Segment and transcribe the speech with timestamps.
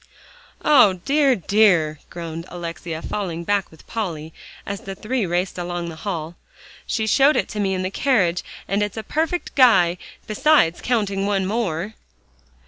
[0.65, 1.35] "O dear!
[1.35, 4.33] dear!" groaned Alexia, falling back with Polly
[4.65, 6.35] as the three raced along the hall,
[6.87, 11.27] "she showed it to me in the carriage, and it's a perfect guy, besides counting
[11.27, 11.93] one more."